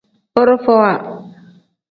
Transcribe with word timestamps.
Borofowa. 0.33 0.91